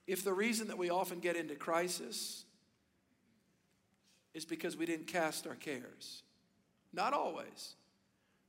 [0.08, 2.46] if the reason that we often get into crisis
[4.34, 6.24] is because we didn't cast our cares.
[6.94, 7.76] Not always.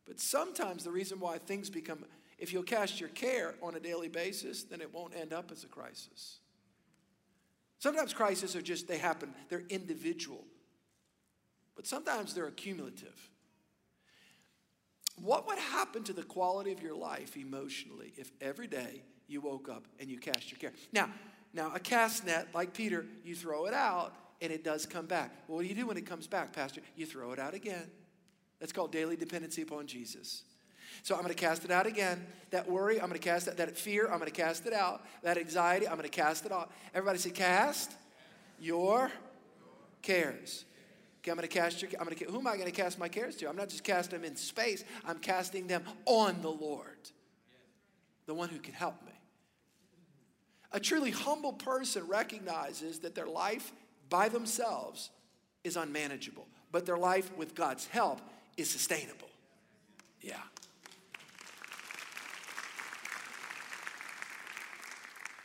[0.06, 2.04] But sometimes the reason why things become
[2.38, 5.64] If you'll cast your care on a daily basis, then it won't end up as
[5.64, 6.38] a crisis.
[7.78, 10.44] Sometimes crises are just, they happen, they're individual.
[11.74, 13.30] But sometimes they're accumulative.
[15.16, 19.68] What would happen to the quality of your life emotionally if every day you woke
[19.68, 20.72] up and you cast your care?
[20.92, 21.10] Now,
[21.52, 25.32] now a cast net, like Peter, you throw it out and it does come back.
[25.48, 26.80] Well, what do you do when it comes back, Pastor?
[26.96, 27.90] You throw it out again.
[28.60, 30.42] That's called daily dependency upon Jesus.
[31.02, 32.24] So I'm going to cast it out again.
[32.50, 33.56] That worry, I'm going to cast it.
[33.56, 35.02] That fear, I'm going to cast it out.
[35.22, 36.70] That anxiety, I'm going to cast it out.
[36.94, 37.92] Everybody say, cast
[38.58, 39.10] your
[40.02, 40.64] cares.
[41.20, 41.90] Okay, I'm going to cast your.
[41.98, 42.24] I'm going to.
[42.26, 43.48] Who am I going to cast my cares to?
[43.48, 44.84] I'm not just casting them in space.
[45.04, 47.10] I'm casting them on the Lord,
[48.26, 49.12] the one who can help me.
[50.72, 53.72] A truly humble person recognizes that their life
[54.08, 55.10] by themselves
[55.64, 58.20] is unmanageable, but their life with God's help
[58.56, 59.28] is sustainable.
[60.20, 60.36] Yeah.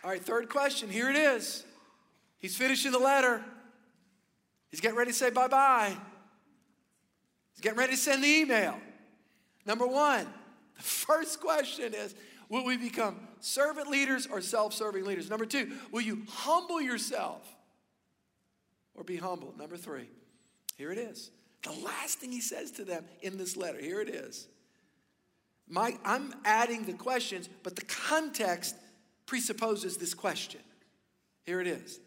[0.04, 0.90] All right, third question.
[0.90, 1.64] Here it is.
[2.40, 3.44] He's finishing the letter.
[4.70, 5.96] He's getting ready to say bye bye.
[7.54, 8.80] He's getting ready to send the email.
[9.66, 10.26] Number one,
[10.78, 12.16] the first question is
[12.52, 15.30] Will we become servant leaders or self serving leaders?
[15.30, 17.48] Number two, will you humble yourself
[18.94, 19.54] or be humble?
[19.58, 20.10] Number three,
[20.76, 21.32] here it is.
[21.64, 24.50] The last thing he says to them in this letter, here it is.
[25.70, 28.76] My, I'm adding the questions, but the context
[29.26, 30.60] presupposes this question.
[31.46, 32.02] Here it is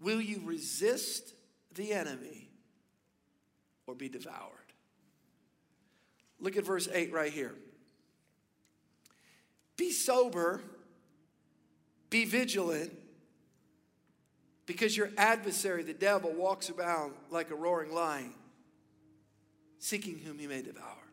[0.00, 1.32] Will you resist
[1.76, 2.50] the enemy
[3.86, 4.50] or be devoured?
[6.40, 7.54] Look at verse 8 right here.
[9.76, 10.60] Be sober,
[12.10, 12.92] be vigilant,
[14.64, 18.32] because your adversary, the devil, walks around like a roaring lion,
[19.78, 21.06] seeking whom he may devour.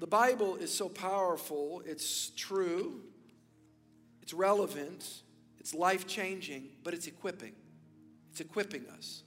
[0.00, 3.02] The Bible is so powerful, it's true,
[4.20, 5.22] it's relevant,
[5.60, 7.52] it's life changing, but it's equipping.
[8.32, 9.22] It's equipping us.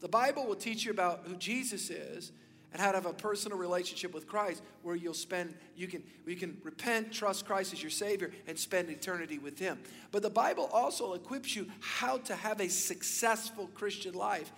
[0.00, 2.32] The Bible will teach you about who Jesus is
[2.74, 6.34] and how to have a personal relationship with Christ where you'll spend, you can, you
[6.34, 9.78] can repent, trust Christ as your Savior, and spend eternity with Him.
[10.10, 14.50] But the Bible also equips you how to have a successful Christian life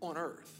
[0.00, 0.50] on earth.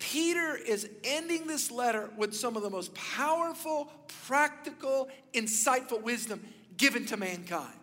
[0.00, 3.92] Peter is ending this letter with some of the most powerful,
[4.26, 6.44] practical, insightful wisdom
[6.76, 7.78] given to mankind.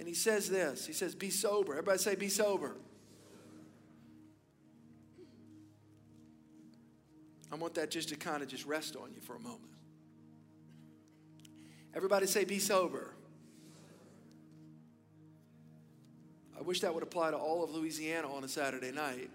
[0.00, 1.74] And he says this He says, Be sober.
[1.74, 2.74] Everybody say, Be sober.
[7.52, 9.70] I want that just to kind of just rest on you for a moment.
[11.94, 13.14] Everybody say, Be sober.
[16.56, 19.30] I wish that would apply to all of Louisiana on a Saturday night.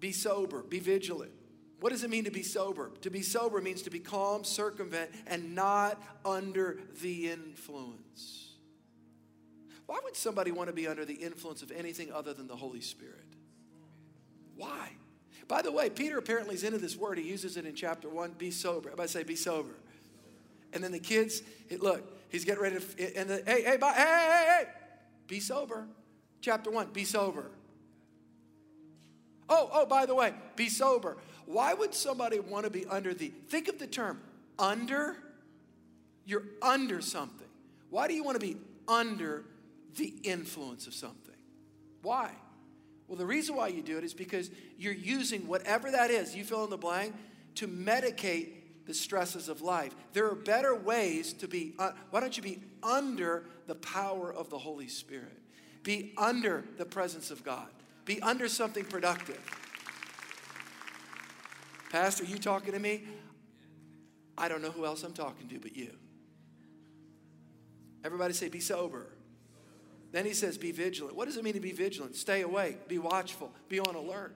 [0.00, 1.32] Be sober, be vigilant.
[1.80, 2.90] What does it mean to be sober?
[3.02, 8.50] To be sober means to be calm, circumvent, and not under the influence.
[9.86, 12.80] Why would somebody want to be under the influence of anything other than the Holy
[12.80, 13.24] Spirit?
[14.58, 14.90] Why?
[15.46, 17.16] By the way, Peter apparently is into this word.
[17.16, 18.90] He uses it in chapter one be sober.
[18.90, 19.74] Everybody say, be sober.
[20.74, 21.42] And then the kids,
[21.78, 24.64] look, he's getting ready to, and the, hey, hey, hey, hey, hey,
[25.26, 25.86] be sober.
[26.42, 27.46] Chapter one, be sober.
[29.48, 31.16] Oh, oh, by the way, be sober.
[31.46, 34.20] Why would somebody want to be under the, think of the term,
[34.58, 35.16] under?
[36.26, 37.46] You're under something.
[37.88, 39.44] Why do you want to be under
[39.96, 41.34] the influence of something?
[42.02, 42.32] Why?
[43.08, 46.44] Well, the reason why you do it is because you're using whatever that is, you
[46.44, 47.14] fill in the blank,
[47.56, 48.50] to medicate
[48.86, 49.94] the stresses of life.
[50.12, 54.50] There are better ways to be, uh, why don't you be under the power of
[54.50, 55.38] the Holy Spirit?
[55.82, 57.68] Be under the presence of God.
[58.04, 59.40] Be under something productive.
[61.90, 63.04] Pastor, you talking to me?
[64.36, 65.90] I don't know who else I'm talking to but you.
[68.04, 69.06] Everybody say, be sober.
[70.10, 71.16] Then he says, be vigilant.
[71.16, 72.16] What does it mean to be vigilant?
[72.16, 74.34] Stay awake, be watchful, be on alert.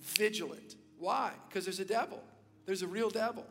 [0.00, 0.76] Vigilant.
[0.98, 1.32] Why?
[1.48, 2.22] Because there's a devil,
[2.64, 3.44] there's a real devil.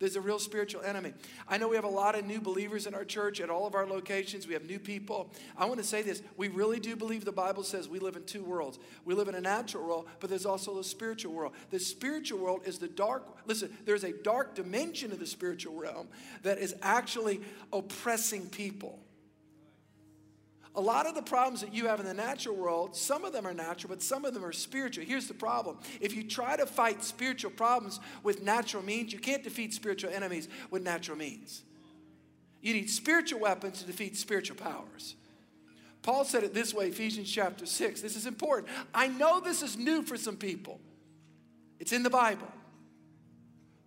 [0.00, 1.14] There's a real spiritual enemy.
[1.48, 3.74] I know we have a lot of new believers in our church at all of
[3.74, 4.46] our locations.
[4.46, 5.32] We have new people.
[5.56, 6.20] I want to say this.
[6.36, 8.78] We really do believe the Bible says we live in two worlds.
[9.04, 11.52] We live in a natural world, but there's also a spiritual world.
[11.70, 16.08] The spiritual world is the dark, listen, there's a dark dimension of the spiritual realm
[16.42, 17.40] that is actually
[17.72, 18.98] oppressing people.
[20.76, 23.46] A lot of the problems that you have in the natural world, some of them
[23.46, 25.04] are natural, but some of them are spiritual.
[25.04, 29.44] Here's the problem if you try to fight spiritual problems with natural means, you can't
[29.44, 31.62] defeat spiritual enemies with natural means.
[32.60, 35.14] You need spiritual weapons to defeat spiritual powers.
[36.02, 38.00] Paul said it this way, Ephesians chapter 6.
[38.00, 38.72] This is important.
[38.92, 40.80] I know this is new for some people,
[41.78, 42.48] it's in the Bible.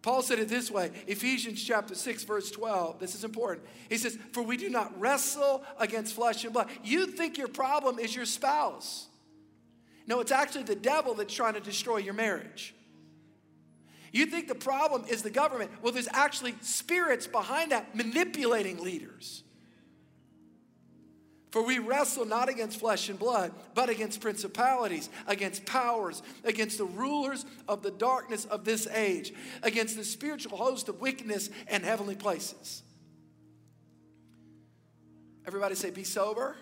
[0.07, 2.97] Paul said it this way Ephesians chapter 6, verse 12.
[2.97, 3.67] This is important.
[3.89, 6.69] He says, For we do not wrestle against flesh and blood.
[6.81, 9.07] You think your problem is your spouse.
[10.07, 12.73] No, it's actually the devil that's trying to destroy your marriage.
[14.13, 15.71] You think the problem is the government.
[15.81, 19.43] Well, there's actually spirits behind that manipulating leaders.
[21.51, 26.85] For we wrestle not against flesh and blood, but against principalities, against powers, against the
[26.85, 29.33] rulers of the darkness of this age,
[29.63, 32.83] against the spiritual host of wickedness and heavenly places.
[35.45, 36.57] Everybody say, be sober,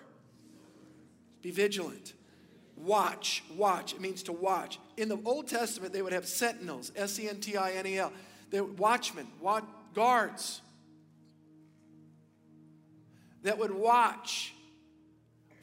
[1.42, 2.14] be vigilant.
[2.78, 3.94] Watch, watch.
[3.94, 4.80] It means to watch.
[4.98, 7.98] In the Old Testament, they would have sentinels, S E N T I N E
[7.98, 8.12] L.
[8.52, 10.62] They watchmen, watch, guards
[13.44, 14.55] that would watch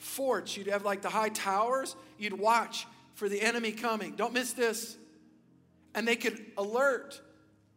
[0.02, 0.56] forts.
[0.56, 1.96] You'd have like the high towers.
[2.18, 4.14] You'd watch for the enemy coming.
[4.16, 4.96] Don't miss this.
[5.94, 7.20] And they could alert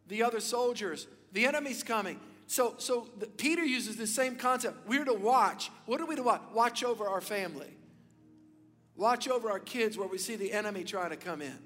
[0.08, 1.06] the other soldiers.
[1.32, 2.18] The enemy's coming.
[2.46, 4.88] So, so the, Peter uses the same concept.
[4.88, 5.70] We're to watch.
[5.86, 6.42] What are we to watch?
[6.52, 7.72] Watch over our family.
[8.96, 11.58] Watch over our kids where we see the enemy trying to come in.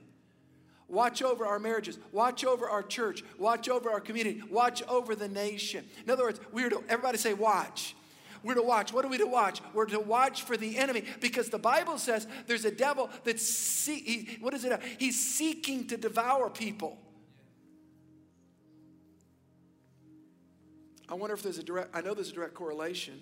[0.88, 1.98] Watch over our marriages.
[2.10, 3.22] Watch over our church.
[3.38, 4.42] Watch over our community.
[4.50, 5.84] Watch over the nation.
[6.04, 7.94] In other words, we're to, everybody say, watch.
[8.42, 8.92] We're to watch.
[8.92, 9.60] What are we to watch?
[9.74, 14.00] We're to watch for the enemy because the Bible says there's a devil that's, see,
[14.00, 14.80] he, what is it?
[14.98, 16.98] He's seeking to devour people.
[21.08, 23.20] I wonder if there's a direct, I know there's a direct correlation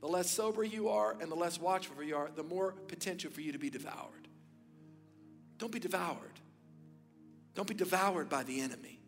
[0.00, 3.40] the less sober you are and the less watchful you are, the more potential for
[3.40, 4.28] you to be devoured.
[5.58, 6.38] Don't be devoured.
[7.54, 9.00] Don't be devoured by the enemy.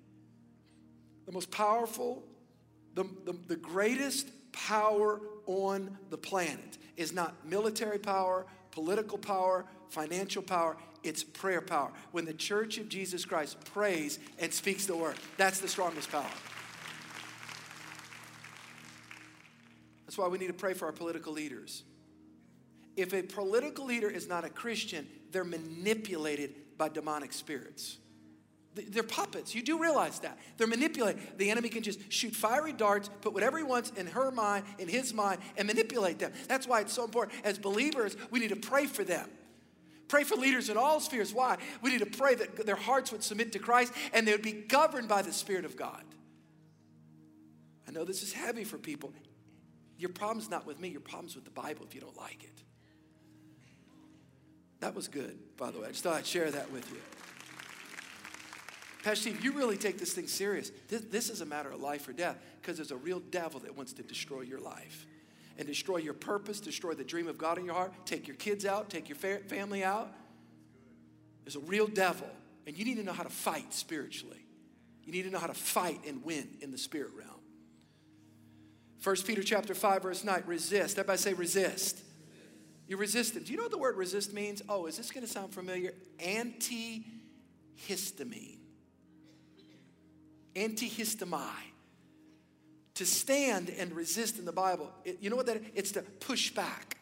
[1.27, 2.25] The most powerful,
[2.95, 10.43] the, the, the greatest power on the planet is not military power, political power, financial
[10.43, 11.91] power, it's prayer power.
[12.13, 16.27] When the church of Jesus Christ prays and speaks the word, that's the strongest power.
[20.07, 21.85] That's why we need to pray for our political leaders.
[22.97, 27.99] If a political leader is not a Christian, they're manipulated by demonic spirits.
[28.89, 29.55] They're puppets.
[29.55, 30.39] You do realize that.
[30.57, 31.23] They're manipulated.
[31.39, 34.89] The enemy can just shoot fiery darts, put whatever he wants in her mind, in
[34.89, 36.33] his mind, and manipulate them.
[36.47, 37.39] That's why it's so important.
[37.45, 39.29] As believers, we need to pray for them.
[40.09, 41.35] Pray for leaders in all spheres.
[41.35, 41.59] Why?
[41.83, 44.53] We need to pray that their hearts would submit to Christ and they would be
[44.53, 46.03] governed by the Spirit of God.
[47.87, 49.13] I know this is heavy for people.
[49.99, 52.63] Your problem's not with me, your problem's with the Bible if you don't like it.
[54.81, 55.89] That was good, by the way.
[55.89, 56.99] I just thought I'd share that with you.
[59.03, 60.71] Pastor Steve, you really take this thing serious.
[60.89, 63.77] This, this is a matter of life or death because there's a real devil that
[63.77, 65.07] wants to destroy your life
[65.57, 68.65] and destroy your purpose, destroy the dream of God in your heart, take your kids
[68.65, 70.13] out, take your fa- family out.
[71.45, 72.29] There's a real devil,
[72.67, 74.45] and you need to know how to fight spiritually.
[75.05, 77.31] You need to know how to fight and win in the spirit realm.
[79.03, 80.99] 1 Peter chapter 5, verse 9, resist.
[80.99, 82.03] Everybody say resist.
[82.87, 83.35] You resist.
[83.35, 84.63] Do you know what the word resist means?
[84.69, 85.93] Oh, is this going to sound familiar?
[86.19, 88.58] Antihistamine.
[90.59, 91.73] Antihistamine.
[92.95, 95.63] To stand and resist in the Bible, it, you know what that is?
[95.75, 96.97] It's to push back.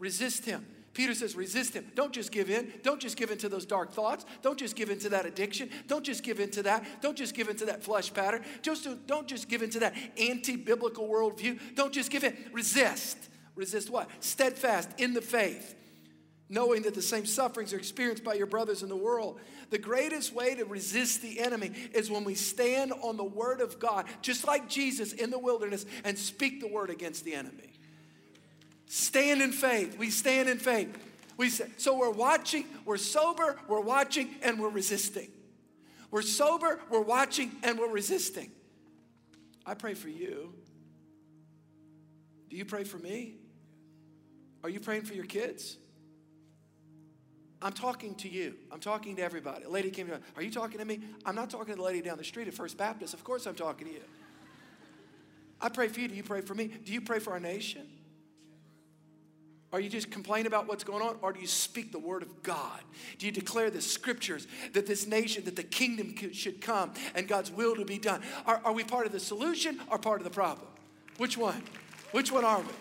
[0.00, 0.66] Resist him.
[0.94, 1.86] Peter says, resist him.
[1.94, 2.72] Don't just give in.
[2.82, 4.24] Don't just give in to those dark thoughts.
[4.42, 5.70] Don't just give in to that addiction.
[5.86, 6.84] Don't just give in to that.
[7.00, 8.44] Don't just give in to that flesh pattern.
[8.62, 11.60] Just don't just give in to that anti biblical worldview.
[11.76, 12.36] Don't just give in.
[12.52, 13.16] Resist.
[13.54, 14.08] Resist what?
[14.18, 15.76] Steadfast in the faith,
[16.48, 19.38] knowing that the same sufferings are experienced by your brothers in the world.
[19.70, 23.78] The greatest way to resist the enemy is when we stand on the word of
[23.78, 27.74] God, just like Jesus in the wilderness, and speak the word against the enemy.
[28.86, 29.98] Stand in faith.
[29.98, 30.96] We stand in faith.
[31.36, 35.28] We say, so we're watching, we're sober, we're watching, and we're resisting.
[36.10, 38.50] We're sober, we're watching, and we're resisting.
[39.66, 40.54] I pray for you.
[42.48, 43.34] Do you pray for me?
[44.64, 45.76] Are you praying for your kids?
[47.60, 48.54] I'm talking to you.
[48.70, 49.64] I'm talking to everybody.
[49.64, 50.18] A lady came to me.
[50.36, 51.00] Are you talking to me?
[51.24, 53.14] I'm not talking to the lady down the street at First Baptist.
[53.14, 54.02] Of course I'm talking to you.
[55.60, 56.08] I pray for you.
[56.08, 56.68] Do you pray for me?
[56.68, 57.86] Do you pray for our nation?
[59.72, 61.16] Are you just complain about what's going on?
[61.20, 62.80] Or do you speak the word of God?
[63.18, 67.50] Do you declare the scriptures that this nation, that the kingdom should come and God's
[67.50, 68.22] will to be done?
[68.46, 70.68] Are, are we part of the solution or part of the problem?
[71.18, 71.62] Which one?
[72.12, 72.72] Which one are we?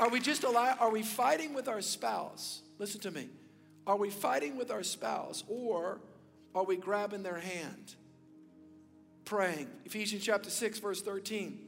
[0.00, 0.76] Are we just alive?
[0.80, 2.62] Are we fighting with our spouse?
[2.78, 3.28] Listen to me.
[3.86, 6.00] Are we fighting with our spouse or
[6.54, 7.94] are we grabbing their hand?
[9.26, 9.68] Praying.
[9.84, 11.66] Ephesians chapter 6, verse 13.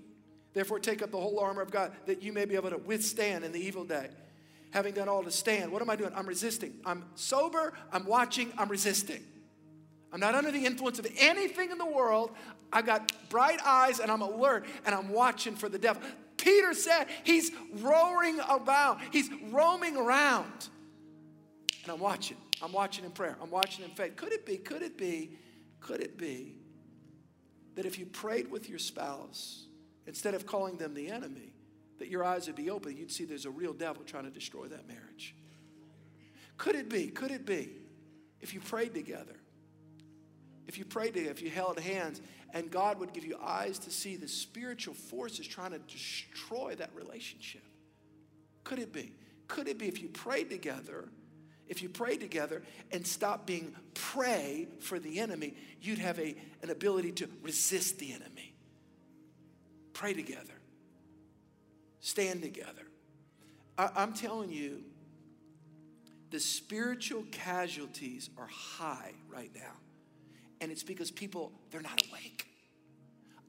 [0.55, 3.45] Therefore, take up the whole armor of God that you may be able to withstand
[3.45, 4.09] in the evil day.
[4.71, 6.13] Having done all to stand, what am I doing?
[6.17, 6.75] I'm resisting.
[6.87, 9.23] I'm sober, I'm watching, I'm resisting.
[10.11, 12.31] I'm not under the influence of anything in the world.
[12.73, 16.03] I've got bright eyes and I'm alert and I'm watching for the devil.
[16.43, 20.69] Peter said he's roaring about, he's roaming around.
[21.85, 22.37] And I'm watching.
[22.61, 23.37] I'm watching in prayer.
[23.41, 24.17] I'm watching in faith.
[24.17, 25.37] Could it be, could it be,
[25.81, 26.57] could it be
[27.77, 29.67] that if you prayed with your spouse,
[30.07, 31.55] instead of calling them the enemy,
[31.99, 34.67] that your eyes would be open, you'd see there's a real devil trying to destroy
[34.67, 35.37] that marriage?
[36.59, 37.71] Could it be, could it be,
[38.41, 39.37] if you prayed together,
[40.67, 42.21] if you prayed together, if you held hands,
[42.53, 46.91] and God would give you eyes to see the spiritual forces trying to destroy that
[46.95, 47.63] relationship?
[48.65, 49.13] Could it be?
[49.49, 51.09] Could it be if you prayed together?
[51.69, 56.71] If you prayed together and stopped being prey for the enemy, you'd have a, an
[56.71, 58.55] ability to resist the enemy.
[59.93, 60.55] Pray together,
[62.01, 62.83] stand together.
[63.79, 64.83] I, I'm telling you,
[66.31, 69.77] the spiritual casualties are high right now.
[70.63, 72.47] And it's because people, they're not awake.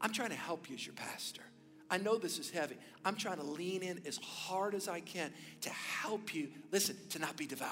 [0.01, 1.43] I'm trying to help you as your pastor.
[1.89, 2.75] I know this is heavy.
[3.05, 7.19] I'm trying to lean in as hard as I can to help you, listen, to
[7.19, 7.69] not be devoured.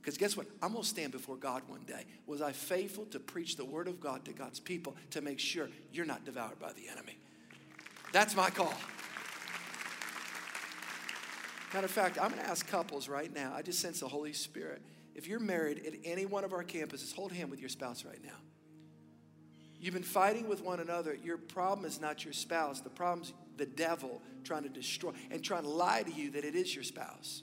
[0.00, 0.46] Because guess what?
[0.62, 2.04] I'm going to stand before God one day.
[2.26, 5.68] Was I faithful to preach the word of God to God's people to make sure
[5.92, 7.18] you're not devoured by the enemy?
[8.12, 8.72] That's my call.
[11.74, 13.52] Matter of fact, I'm going to ask couples right now.
[13.54, 14.80] I just sense the Holy Spirit.
[15.18, 18.22] If you're married at any one of our campuses, hold hand with your spouse right
[18.22, 18.38] now.
[19.80, 21.12] You've been fighting with one another.
[21.12, 22.82] Your problem is not your spouse.
[22.82, 26.54] The problem's the devil trying to destroy and trying to lie to you that it
[26.54, 27.42] is your spouse.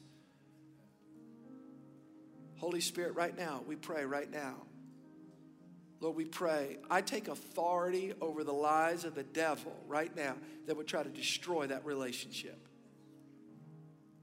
[2.59, 4.55] Holy Spirit, right now, we pray right now.
[5.99, 6.77] Lord, we pray.
[6.89, 10.35] I take authority over the lies of the devil right now
[10.67, 12.69] that would try to destroy that relationship.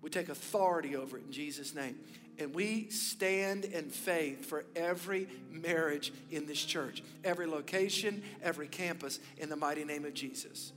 [0.03, 1.97] We take authority over it in Jesus' name.
[2.39, 9.21] And we stand in faith for every marriage in this church, every location, every campus,
[9.37, 10.73] in the mighty name of Jesus.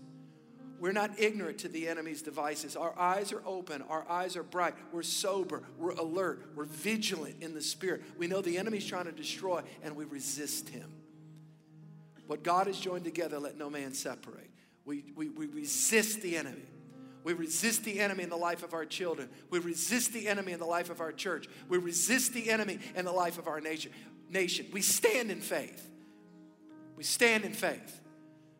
[0.79, 2.75] We're not ignorant to the enemy's devices.
[2.75, 3.81] Our eyes are open.
[3.83, 4.75] Our eyes are bright.
[4.91, 5.63] We're sober.
[5.79, 6.43] We're alert.
[6.53, 8.03] We're vigilant in the spirit.
[8.17, 10.91] We know the enemy's trying to destroy, and we resist him.
[12.27, 14.49] What God has joined together, let no man separate.
[14.83, 16.65] We, we, we resist the enemy.
[17.25, 19.29] We resist the enemy in the life of our children.
[19.49, 21.49] We resist the enemy in the life of our church.
[21.67, 23.91] We resist the enemy in the life of our nation.
[24.29, 24.67] nation.
[24.71, 25.89] We stand in faith.
[26.95, 27.99] We stand in faith.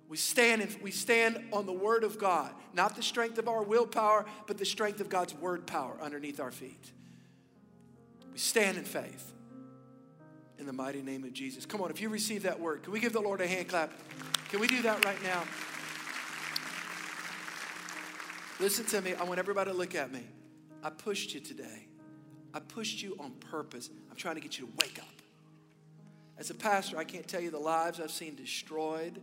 [0.10, 3.62] We stand, in, we stand on the word of God, not the strength of our
[3.62, 6.92] willpower, but the strength of God's word power underneath our feet.
[8.34, 9.32] We stand in faith
[10.58, 11.68] in the mighty name of Jesus.
[11.68, 13.92] Come on, if you receive that word, can we give the Lord a hand clap?
[14.50, 15.44] Can we do that right now?
[18.60, 19.14] Listen to me.
[19.14, 20.24] I want everybody to look at me.
[20.82, 21.88] I pushed you today.
[22.54, 23.90] I pushed you on purpose.
[24.10, 25.10] I'm trying to get you to wake up.
[26.38, 29.22] As a pastor, I can't tell you the lives I've seen destroyed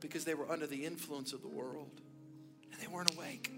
[0.00, 2.00] because they were under the influence of the world
[2.72, 3.50] and they weren't awake.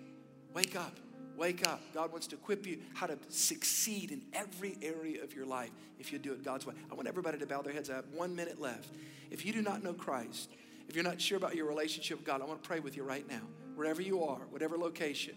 [0.55, 0.97] Wake up.
[1.37, 1.81] Wake up.
[1.93, 6.13] God wants to equip you how to succeed in every area of your life if
[6.13, 6.75] you do it God's way.
[6.91, 7.91] I want everybody to bow their heads.
[7.91, 8.91] I have one minute left.
[9.31, 10.51] If you do not know Christ,
[10.89, 13.03] if you're not sure about your relationship with God, I want to pray with you
[13.03, 13.43] right now
[13.75, 15.35] wherever you are, whatever location.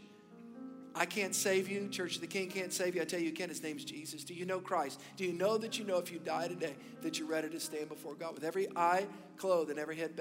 [0.97, 1.89] I can't save you.
[1.89, 3.01] Church of the King can't save you.
[3.01, 3.49] I tell you, can.
[3.49, 4.23] His name's Jesus.
[4.23, 5.01] Do you know Christ?
[5.17, 7.89] Do you know that you know if you die today that you're ready to stand
[7.89, 9.05] before God with every eye
[9.37, 10.11] closed and every head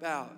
[0.00, 0.30] bowed?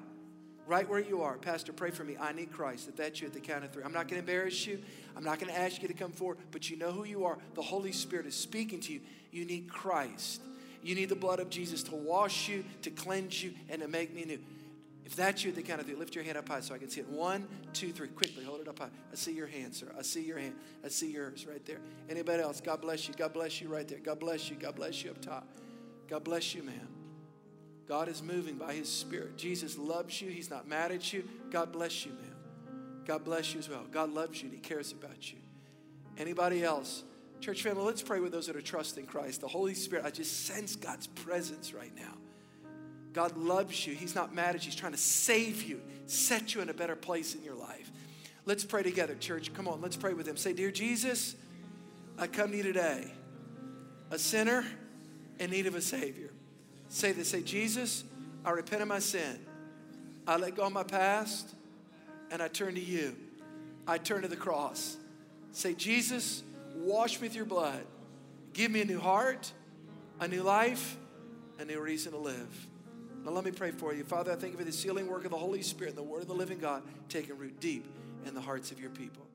[0.67, 2.17] Right where you are, Pastor, pray for me.
[2.19, 2.89] I need Christ.
[2.89, 4.81] If that's you at the count of three, I'm not going to embarrass you.
[5.15, 7.37] I'm not going to ask you to come forward, but you know who you are.
[7.55, 9.01] The Holy Spirit is speaking to you.
[9.31, 10.41] You need Christ.
[10.83, 14.15] You need the blood of Jesus to wash you, to cleanse you, and to make
[14.15, 14.39] me new.
[15.05, 16.89] If that's you the count of three, lift your hand up high so I can
[16.89, 17.09] see it.
[17.09, 18.09] One, two, three.
[18.09, 18.89] Quickly, hold it up high.
[19.13, 19.93] I see your hand, sir.
[19.99, 20.55] I see your hand.
[20.83, 21.81] I see yours right there.
[22.09, 22.61] Anybody else?
[22.61, 23.15] God bless you.
[23.15, 23.99] God bless you right there.
[23.99, 24.57] God bless you.
[24.57, 25.47] God bless you up top.
[26.09, 26.89] God bless you, man.
[27.87, 29.37] God is moving by his spirit.
[29.37, 30.31] Jesus loves you.
[30.31, 31.29] He's not mad at you.
[31.51, 32.35] God bless you, man.
[33.05, 33.85] God bless you as well.
[33.91, 35.39] God loves you and he cares about you.
[36.17, 37.05] Anybody else?
[37.41, 39.43] Church family, let's pray with those that are trusting Christ.
[39.43, 42.15] The Holy Spirit, I just sense God's presence right now.
[43.15, 43.95] God loves you.
[43.95, 44.71] He's not mad at you.
[44.71, 47.91] He's trying to save you, set you in a better place in your life.
[48.45, 49.55] Let's pray together, church.
[49.55, 50.37] Come on, let's pray with him.
[50.37, 51.37] Say, Dear Jesus,
[52.19, 53.11] I come to you today,
[54.11, 54.67] a sinner
[55.39, 56.31] in need of a Savior.
[56.89, 58.05] Say this say, Jesus,
[58.45, 59.39] I repent of my sin.
[60.27, 61.55] I let go of my past
[62.31, 63.17] and I turn to you.
[63.87, 64.97] I turn to the cross.
[65.53, 66.43] Say, Jesus,
[66.77, 67.85] wash me with your blood.
[68.53, 69.53] Give me a new heart,
[70.21, 70.97] a new life,
[71.59, 72.69] a new reason to live.
[73.25, 74.05] Now, let me pray for you.
[74.05, 76.23] Father, I thank you for the sealing work of the Holy Spirit and the Word
[76.23, 77.87] of the living God taking root deep
[78.27, 79.27] in the hearts of your people.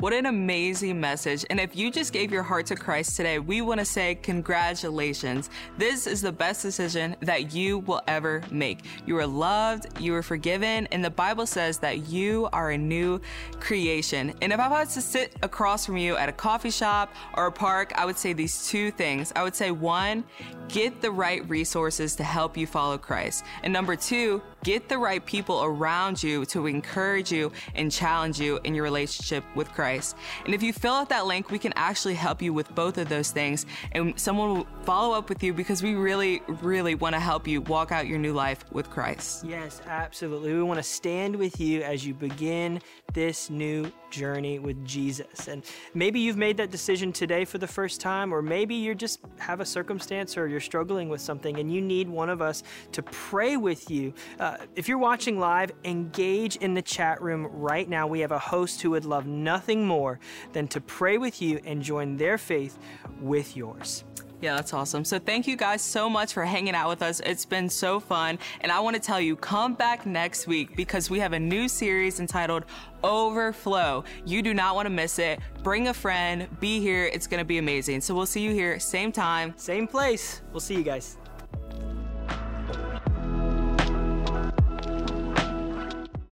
[0.00, 1.44] What an amazing message.
[1.50, 5.50] And if you just gave your heart to Christ today, we want to say congratulations.
[5.76, 8.84] This is the best decision that you will ever make.
[9.06, 13.20] You are loved, you are forgiven, and the Bible says that you are a new
[13.58, 14.32] creation.
[14.40, 17.52] And if I was to sit across from you at a coffee shop or a
[17.52, 19.32] park, I would say these two things.
[19.34, 20.22] I would say, one,
[20.68, 23.44] get the right resources to help you follow Christ.
[23.64, 28.58] And number two, get the right people around you to encourage you and challenge you
[28.64, 30.16] in your relationship with Christ.
[30.44, 33.08] And if you fill out that link, we can actually help you with both of
[33.08, 33.66] those things.
[33.92, 37.60] And someone will follow up with you because we really, really want to help you
[37.62, 39.44] walk out your new life with Christ.
[39.44, 40.52] Yes, absolutely.
[40.52, 42.80] We want to stand with you as you begin
[43.12, 45.48] this new journey with Jesus.
[45.48, 49.20] And maybe you've made that decision today for the first time, or maybe you just
[49.38, 53.02] have a circumstance or you're struggling with something and you need one of us to
[53.02, 54.12] pray with you.
[54.38, 58.06] Uh, Uh, if you're watching live, engage in the chat room right now.
[58.06, 60.18] We have a host who would love nothing more
[60.54, 62.78] than to pray with you and join their faith
[63.20, 64.04] with yours.
[64.40, 65.04] Yeah, that's awesome.
[65.04, 67.20] So thank you guys so much for hanging out with us.
[67.20, 68.38] It's been so fun.
[68.62, 71.68] And I want to tell you, come back next week because we have a new
[71.68, 72.64] series entitled
[73.04, 74.02] Overflow.
[74.24, 75.40] You do not want to miss it.
[75.62, 77.04] Bring a friend, be here.
[77.04, 78.00] It's going to be amazing.
[78.00, 80.40] So we'll see you here, same time, same place.
[80.52, 81.17] We'll see you guys.